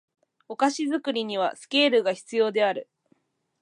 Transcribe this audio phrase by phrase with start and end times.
[0.47, 2.89] お菓子作りにはスケールが必要である